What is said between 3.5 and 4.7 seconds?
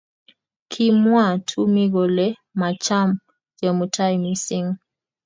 jemutai missing